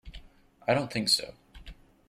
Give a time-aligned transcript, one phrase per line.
[0.67, 1.35] I don't think so.